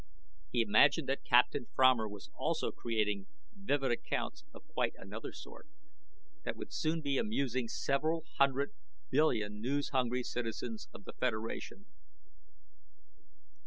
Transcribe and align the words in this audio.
He 0.51 0.61
imagined 0.63 1.07
that 1.09 1.23
Captain 1.23 1.67
Fromer 1.75 2.09
was 2.09 2.31
also 2.35 2.71
creating 2.71 3.27
vivid 3.53 3.91
accounts 3.91 4.43
of 4.51 4.67
quite 4.67 4.95
another 4.97 5.31
sort 5.31 5.67
that 6.43 6.55
would 6.55 6.73
soon 6.73 7.01
be 7.01 7.19
amusing 7.19 7.67
several 7.67 8.25
hundred 8.39 8.73
billion 9.11 9.61
news 9.61 9.89
hungry 9.89 10.23
citizens 10.23 10.87
of 10.91 11.03
the 11.03 11.13
Federation. 11.13 11.85